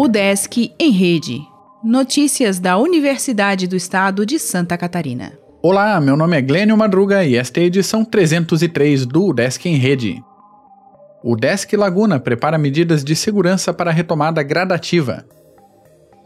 [0.00, 1.40] O Desk em Rede.
[1.82, 5.32] Notícias da Universidade do Estado de Santa Catarina.
[5.60, 9.74] Olá, meu nome é Glênio Madruga e esta é a edição 303 do Desk em
[9.74, 10.22] Rede.
[11.22, 15.26] O Desk Laguna prepara medidas de segurança para a retomada gradativa.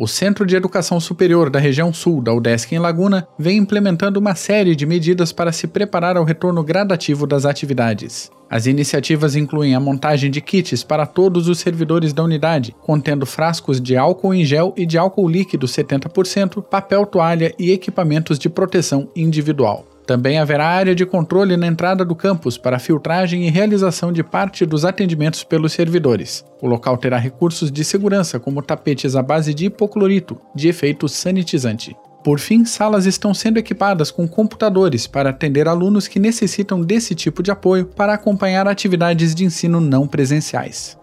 [0.03, 4.35] O Centro de Educação Superior da região sul da UDESC em Laguna vem implementando uma
[4.35, 8.29] série de medidas para se preparar ao retorno gradativo das atividades.
[8.51, 13.81] As iniciativas incluem a montagem de kits para todos os servidores da unidade, contendo frascos
[13.81, 19.09] de álcool em gel e de álcool líquido 70%, papel toalha e equipamentos de proteção
[19.15, 19.87] individual.
[20.13, 24.67] Também haverá área de controle na entrada do campus para filtragem e realização de parte
[24.67, 26.45] dos atendimentos pelos servidores.
[26.61, 31.97] O local terá recursos de segurança, como tapetes à base de hipoclorito, de efeito sanitizante.
[32.23, 37.43] Por fim, salas estão sendo equipadas com computadores para atender alunos que necessitam desse tipo
[37.43, 40.99] de apoio para acompanhar atividades de ensino não presenciais.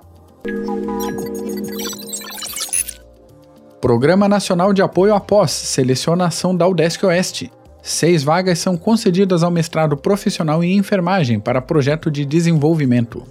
[3.82, 7.52] Programa Nacional de Apoio à Pós seleciona a ação da UDESC Oeste.
[7.90, 13.24] Seis vagas são concedidas ao mestrado profissional em enfermagem para projeto de desenvolvimento.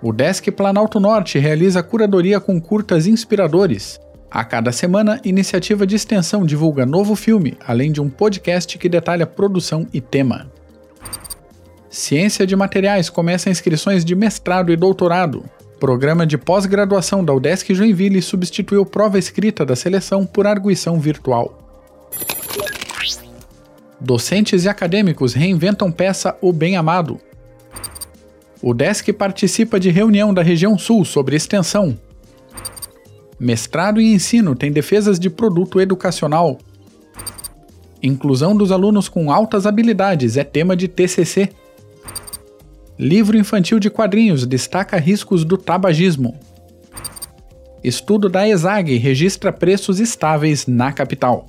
[0.00, 4.00] O Desk Planalto Norte realiza curadoria com curtas inspiradores.
[4.30, 9.26] A cada semana, iniciativa de extensão divulga novo filme, além de um podcast que detalha
[9.26, 10.50] produção e tema.
[11.90, 15.44] Ciência de Materiais começa inscrições de mestrado e doutorado.
[15.78, 21.69] Programa de pós-graduação da UDESC Joinville substituiu prova escrita da seleção por arguição virtual.
[24.00, 27.20] Docentes e acadêmicos reinventam peça O Bem Amado.
[28.62, 31.98] O DESC participa de reunião da região sul sobre extensão,
[33.40, 36.58] Mestrado em ensino tem defesas de produto educacional.
[38.02, 41.48] Inclusão dos alunos com altas habilidades é tema de TCC.
[42.98, 46.38] Livro infantil de quadrinhos destaca riscos do tabagismo.
[47.82, 51.48] Estudo da ESAG registra preços estáveis na capital.